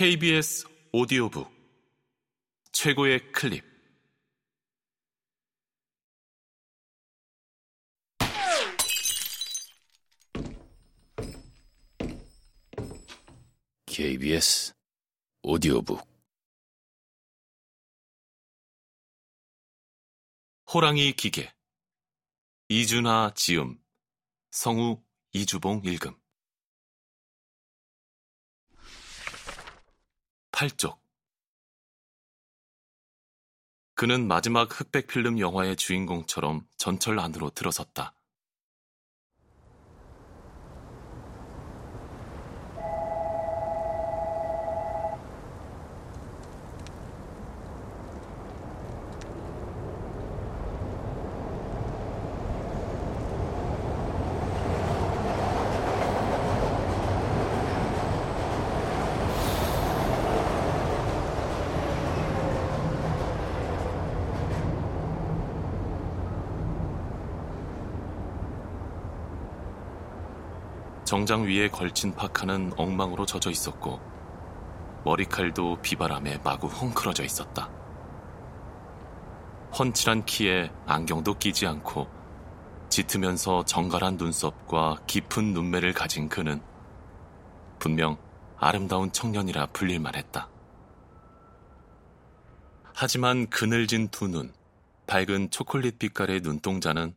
KBS 0.00 0.66
오디오북 0.92 1.46
최고의 2.72 3.32
클립. 3.32 3.62
KBS 13.84 14.72
오디오북. 15.42 16.00
호랑이 20.72 21.12
기계. 21.12 21.52
이준하 22.70 23.32
지음 23.34 23.78
성우 24.50 25.04
이주봉 25.34 25.82
읽음 25.84 26.19
8쪽 30.60 30.98
그는 33.94 34.28
마지막 34.28 34.68
흑백 34.78 35.06
필름 35.06 35.38
영화의 35.38 35.74
주인공처럼 35.76 36.66
전철 36.76 37.18
안으로 37.18 37.48
들어섰다. 37.48 38.19
정장 71.10 71.42
위에 71.42 71.68
걸친 71.68 72.14
파카는 72.14 72.74
엉망으로 72.76 73.26
젖어 73.26 73.50
있었고 73.50 73.98
머리칼도 75.04 75.82
비바람에 75.82 76.38
마구 76.44 76.68
헝클어져 76.68 77.24
있었다. 77.24 77.68
훤칠한 79.76 80.24
키에 80.24 80.70
안경도 80.86 81.36
끼지 81.38 81.66
않고 81.66 82.06
짙으면서 82.90 83.64
정갈한 83.64 84.18
눈썹과 84.18 84.98
깊은 85.08 85.52
눈매를 85.52 85.94
가진 85.94 86.28
그는 86.28 86.62
분명 87.80 88.16
아름다운 88.56 89.10
청년이라 89.10 89.66
불릴만 89.72 90.14
했다. 90.14 90.48
하지만 92.94 93.50
그늘진 93.50 94.10
두 94.10 94.28
눈, 94.28 94.52
밝은 95.08 95.50
초콜릿 95.50 95.98
빛깔의 95.98 96.42
눈동자는 96.42 97.14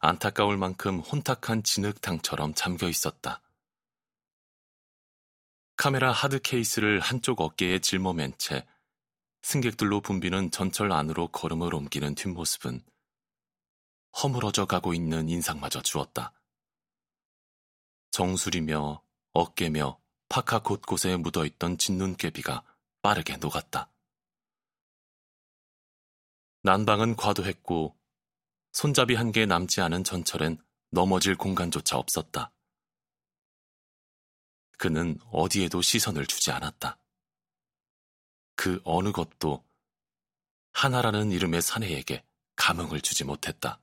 안타까울 0.00 0.56
만큼 0.56 1.00
혼탁한 1.00 1.62
진흙탕처럼 1.62 2.54
잠겨 2.54 2.88
있었다. 2.88 3.40
카메라 5.76 6.12
하드 6.12 6.40
케이스를 6.40 7.00
한쪽 7.00 7.40
어깨에 7.40 7.80
짊어맨 7.80 8.38
채 8.38 8.66
승객들로 9.42 10.00
붐비는 10.00 10.50
전철 10.50 10.92
안으로 10.92 11.28
걸음을 11.28 11.74
옮기는 11.74 12.14
뒷모습은 12.14 12.84
허물어져 14.22 14.66
가고 14.66 14.94
있는 14.94 15.28
인상마저 15.28 15.82
주었다. 15.82 16.32
정수리며 18.10 19.02
어깨며 19.32 20.00
파카 20.28 20.60
곳곳에 20.60 21.16
묻어있던 21.16 21.78
진눈깨비가 21.78 22.64
빠르게 23.02 23.36
녹았다. 23.36 23.90
난방은 26.62 27.16
과도했고 27.16 27.95
손잡이 28.76 29.14
한 29.14 29.32
개 29.32 29.46
남지 29.46 29.80
않은 29.80 30.04
전철엔 30.04 30.58
넘어질 30.90 31.34
공간조차 31.34 31.96
없었다. 31.96 32.52
그는 34.76 35.18
어디에도 35.32 35.80
시선을 35.80 36.26
주지 36.26 36.50
않았다. 36.50 36.98
그 38.54 38.78
어느 38.84 39.12
것도 39.12 39.64
하나라는 40.74 41.30
이름의 41.30 41.62
사내에게 41.62 42.22
감흥을 42.56 43.00
주지 43.00 43.24
못했다. 43.24 43.80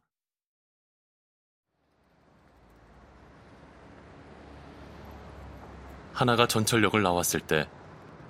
하나가 6.14 6.48
전철역을 6.48 7.02
나왔을 7.02 7.40
때 7.40 7.68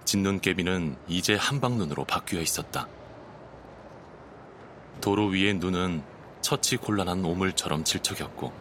진눈깨비는 0.05 0.97
이제 1.09 1.35
한방눈으로 1.35 2.05
바뀌어 2.05 2.39
있었다. 2.39 2.87
도로 5.01 5.27
위의 5.27 5.55
눈은 5.55 6.12
처치 6.43 6.77
곤란한 6.77 7.23
오물처럼 7.23 7.83
질척였고 7.85 8.51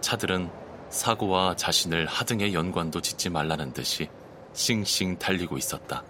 차들은 0.00 0.50
사고와 0.88 1.56
자신을 1.56 2.06
하등의 2.06 2.54
연관도 2.54 3.00
짓지 3.00 3.28
말라는 3.28 3.72
듯이 3.72 4.08
싱싱 4.52 5.18
달리고 5.18 5.58
있었다. 5.58 6.04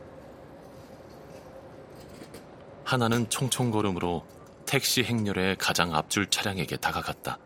하나는 2.85 3.29
총총걸음으로 3.31 4.27
택시 4.67 5.03
행렬의 5.03 5.57
가장 5.57 5.95
앞줄 5.95 6.29
차량에게 6.29 6.77
다가갔다. 6.77 7.39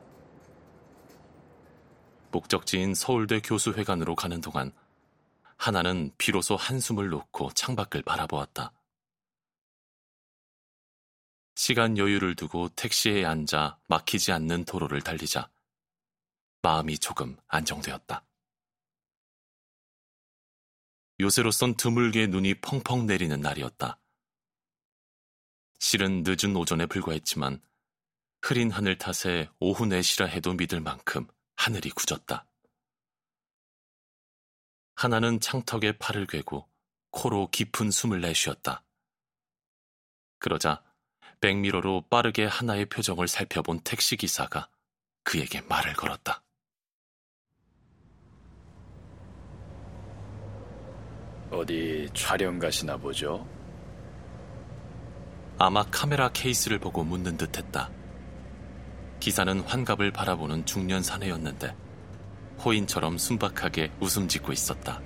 목적지인 2.32 2.94
서울대 2.94 3.41
교수회관으로 3.41 4.16
가는 4.16 4.41
동안 4.41 4.72
하나는 5.56 6.10
비로소 6.19 6.56
한숨을 6.56 7.08
놓고 7.10 7.50
창밖을 7.54 8.03
바라보았다. 8.03 8.72
시간 11.58 11.98
여유를 11.98 12.36
두고 12.36 12.69
택시에 12.76 13.24
앉아 13.24 13.80
막히지 13.88 14.30
않는 14.30 14.64
도로를 14.64 15.02
달리자 15.02 15.50
마음이 16.62 17.00
조금 17.00 17.36
안정되었다. 17.48 18.24
요새로선 21.19 21.76
드물게 21.76 22.28
눈이 22.28 22.60
펑펑 22.60 23.06
내리는 23.06 23.41
날이었다. 23.41 23.98
실은 25.80 26.22
늦은 26.24 26.54
오전에 26.54 26.86
불과했지만 26.86 27.60
흐린 28.40 28.70
하늘 28.70 28.96
탓에 28.96 29.50
오후 29.58 29.84
4시라 29.86 30.28
해도 30.28 30.52
믿을 30.52 30.80
만큼 30.80 31.26
하늘이 31.56 31.90
굳었다. 31.90 32.46
하나는 34.94 35.40
창턱에 35.40 35.98
팔을 35.98 36.28
괴고 36.28 36.70
코로 37.10 37.50
깊은 37.50 37.90
숨을 37.90 38.20
내쉬었다. 38.20 38.84
그러자 40.38 40.88
백미러로 41.41 42.04
빠르게 42.10 42.44
하나의 42.44 42.87
표정을 42.87 43.28
살펴본 43.28 43.81
택시 43.84 44.16
기사가 44.16 44.69
그에게 45.22 45.60
말을 45.62 45.94
걸었다. 45.94 46.43
어디 51.50 52.09
촬영 52.15 52.59
가시나 52.59 52.97
보죠? 52.97 53.47
아마 55.59 55.82
카메라 55.84 56.28
케이스를 56.28 56.78
보고 56.78 57.03
묻는 57.03 57.37
듯 57.37 57.56
했다. 57.56 57.91
기사는 59.19 59.60
환갑을 59.60 60.12
바라보는 60.12 60.65
중년 60.66 61.03
사내였는데 61.03 61.75
호인처럼 62.65 63.19
순박하게 63.19 63.93
웃음 64.00 64.28
짓고 64.28 64.53
있었다. 64.53 65.00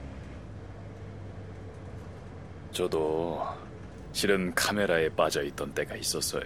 저도 2.70 3.46
실은 4.12 4.54
카메라에 4.54 5.08
빠져 5.10 5.42
있던 5.42 5.72
때가 5.74 5.96
있었어요. 5.96 6.42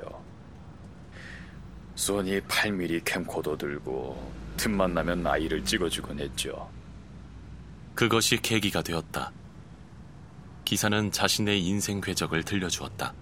소니 1.95 2.41
8mm 2.43 3.05
캠코더 3.05 3.57
들고 3.57 4.33
틈만 4.57 4.95
나면 4.95 5.27
아이를 5.27 5.65
찍어주곤 5.65 6.21
했죠. 6.21 6.71
그것이 7.95 8.37
계기가 8.39 8.83
되었다. 8.83 9.33
기사는 10.65 11.11
자신의 11.11 11.65
인생 11.65 12.01
궤적을 12.01 12.45
들려주었다. 12.45 13.15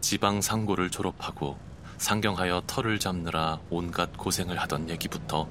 지방 0.00 0.40
상고를 0.40 0.90
졸업하고 0.90 1.58
상경하여 1.98 2.62
털을 2.66 2.98
잡느라 2.98 3.60
온갖 3.68 4.16
고생을 4.16 4.58
하던 4.60 4.88
얘기부터 4.88 5.48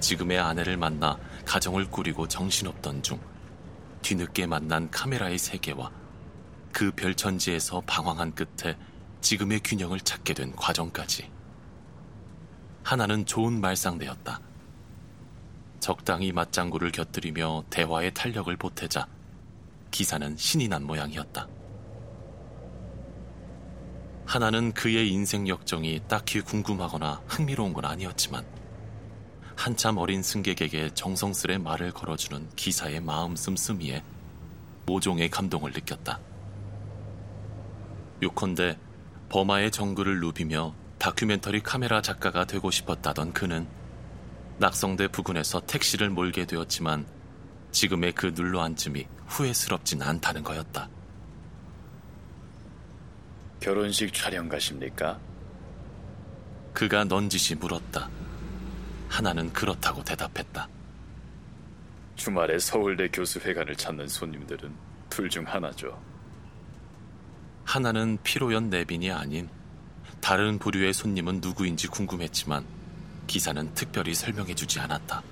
지금의 0.00 0.38
아내를 0.38 0.76
만나 0.76 1.18
가정을 1.44 1.90
꾸리고 1.90 2.28
정신없던 2.28 3.02
중 3.02 3.20
뒤늦게 4.02 4.46
만난 4.46 4.88
카메라의 4.90 5.38
세계와 5.38 5.90
그 6.78 6.92
별천지에서 6.92 7.82
방황한 7.86 8.36
끝에 8.36 8.78
지금의 9.20 9.62
균형을 9.64 9.98
찾게 9.98 10.32
된 10.32 10.54
과정까지. 10.54 11.28
하나는 12.84 13.26
좋은 13.26 13.60
말상대였다. 13.60 14.40
적당히 15.80 16.30
맞장구를 16.30 16.92
곁들이며 16.92 17.64
대화의 17.68 18.14
탄력을 18.14 18.56
보태자 18.56 19.08
기사는 19.90 20.36
신이 20.36 20.68
난 20.68 20.84
모양이었다. 20.84 21.48
하나는 24.24 24.72
그의 24.72 25.10
인생 25.10 25.48
역정이 25.48 26.02
딱히 26.06 26.40
궁금하거나 26.40 27.22
흥미로운 27.26 27.72
건 27.72 27.86
아니었지만 27.86 28.46
한참 29.56 29.98
어린 29.98 30.22
승객에게 30.22 30.94
정성스레 30.94 31.58
말을 31.58 31.90
걸어주는 31.90 32.50
기사의 32.54 33.00
마음 33.00 33.34
씀씀이에 33.34 34.04
모종의 34.86 35.28
감동을 35.28 35.72
느꼈다. 35.72 36.27
요컨대 38.22 38.78
버마의 39.28 39.70
정글을 39.70 40.20
누비며 40.20 40.74
다큐멘터리 40.98 41.60
카메라 41.60 42.02
작가가 42.02 42.44
되고 42.44 42.70
싶었다던 42.70 43.32
그는 43.32 43.68
낙성대 44.58 45.08
부근에서 45.08 45.60
택시를 45.60 46.10
몰게 46.10 46.44
되었지만 46.46 47.06
지금의 47.70 48.12
그 48.12 48.32
눌러앉음이 48.34 49.06
후회스럽진 49.26 50.02
않다는 50.02 50.42
거였다. 50.42 50.88
결혼식 53.60 54.12
촬영 54.12 54.48
가십니까? 54.48 55.18
그가 56.72 57.04
넌지시 57.04 57.56
물었다. 57.56 58.08
하나는 59.08 59.52
그렇다고 59.52 60.02
대답했다. 60.02 60.68
주말에 62.16 62.58
서울대 62.58 63.08
교수회관을 63.08 63.76
찾는 63.76 64.08
손님들은 64.08 64.74
둘 65.08 65.28
중 65.30 65.44
하나죠. 65.46 66.00
하나는 67.68 68.16
피로연 68.22 68.70
내빈이 68.70 69.12
아닌 69.12 69.46
다른 70.22 70.58
부류의 70.58 70.94
손님은 70.94 71.42
누구인지 71.42 71.88
궁금했지만 71.88 72.64
기사는 73.26 73.74
특별히 73.74 74.14
설명해주지 74.14 74.80
않았다. 74.80 75.22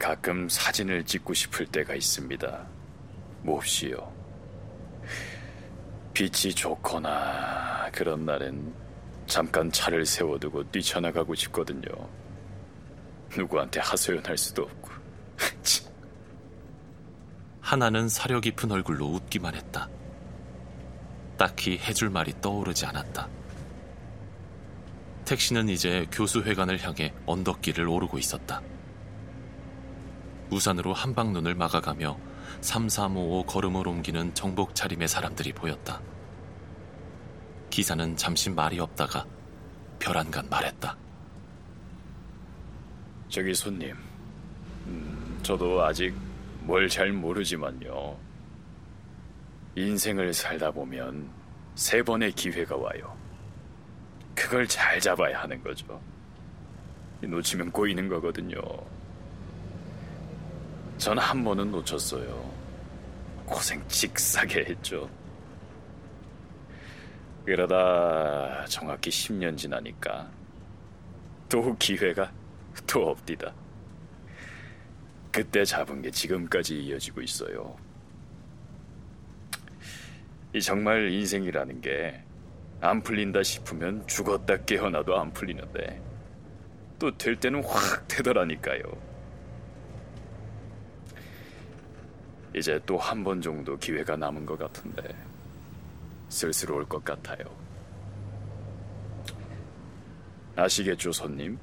가끔 0.00 0.48
사진을 0.48 1.04
찍고 1.04 1.34
싶을 1.34 1.66
때가 1.66 1.94
있습니다. 1.94 2.66
몹시요. 3.42 4.10
빛이 6.14 6.54
좋거나 6.54 7.90
그런 7.92 8.24
날엔 8.24 8.72
잠깐 9.26 9.70
차를 9.70 10.06
세워두고 10.06 10.70
뛰쳐나가고 10.70 11.34
싶거든요. 11.34 11.90
누구한테 13.36 13.80
하소연할 13.80 14.38
수도 14.38 14.62
없고. 14.62 14.90
하나는 17.70 18.08
사려 18.08 18.40
깊은 18.40 18.72
얼굴로 18.72 19.06
웃기만 19.06 19.54
했다. 19.54 19.88
딱히 21.38 21.78
해줄 21.78 22.10
말이 22.10 22.34
떠오르지 22.40 22.84
않았다. 22.84 23.28
택시는 25.24 25.68
이제 25.68 26.04
교수회관을 26.10 26.84
향해 26.84 27.14
언덕길을 27.26 27.86
오르고 27.86 28.18
있었다. 28.18 28.60
우산으로 30.50 30.92
한방눈을 30.92 31.54
막아가며 31.54 32.18
3355 32.60 33.46
걸음을 33.46 33.86
옮기는 33.86 34.34
정복 34.34 34.74
차림의 34.74 35.06
사람들이 35.06 35.52
보였다. 35.52 36.02
기사는 37.70 38.16
잠시 38.16 38.50
말이 38.50 38.80
없다가 38.80 39.24
별안간 40.00 40.48
말했다. 40.50 40.96
저기 43.28 43.54
손님, 43.54 43.94
음, 44.88 45.38
저도 45.44 45.84
아직 45.84 46.12
뭘 46.62 46.88
잘 46.88 47.12
모르지만요. 47.12 48.16
인생을 49.76 50.32
살다 50.34 50.70
보면 50.70 51.30
세 51.74 52.02
번의 52.02 52.32
기회가 52.32 52.76
와요. 52.76 53.16
그걸 54.34 54.66
잘 54.66 55.00
잡아야 55.00 55.42
하는 55.42 55.62
거죠. 55.62 56.00
놓치면 57.22 57.70
꼬이는 57.70 58.08
거거든요. 58.08 58.60
전 60.98 61.18
한 61.18 61.42
번은 61.44 61.70
놓쳤어요. 61.70 62.50
고생 63.46 63.82
직사게 63.88 64.64
했죠. 64.66 65.08
그러다 67.44 68.64
정확히 68.66 69.10
10년 69.10 69.56
지나니까 69.56 70.30
또 71.48 71.74
기회가 71.78 72.30
또 72.86 73.08
없디다. 73.10 73.52
그때 75.32 75.64
잡은 75.64 76.02
게 76.02 76.10
지금까지 76.10 76.76
이어지고 76.84 77.22
있어요. 77.22 77.76
이 80.52 80.60
정말 80.60 81.10
인생이라는 81.12 81.80
게 81.80 82.24
안 82.82 83.02
풀린다 83.02 83.42
싶으면 83.42 84.06
죽었다 84.06 84.56
깨어나도 84.64 85.14
안 85.20 85.30
풀리는데 85.34 86.00
또 86.98 87.10
될 87.18 87.36
때는 87.38 87.62
확 87.64 88.08
되더라니까요. 88.08 88.82
이제 92.56 92.80
또 92.86 92.96
한 92.96 93.22
번 93.22 93.40
정도 93.42 93.76
기회가 93.76 94.16
남은 94.16 94.46
것 94.46 94.58
같은데 94.58 95.02
슬슬 96.30 96.72
올것 96.72 97.04
같아요. 97.04 97.44
아시겠죠, 100.56 101.12
손님? 101.12 101.58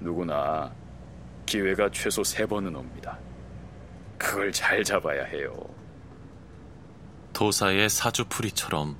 누구나 0.00 0.72
기회가 1.50 1.90
최소 1.90 2.22
세 2.22 2.46
번은 2.46 2.76
옵니다. 2.76 3.18
그걸 4.16 4.52
잘 4.52 4.84
잡아야 4.84 5.24
해요. 5.24 5.52
도사의 7.32 7.90
사주풀이처럼 7.90 8.96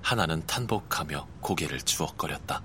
하나는 0.00 0.46
탄복하며 0.46 1.28
고개를 1.42 1.82
주걱거렸다. 1.82 2.62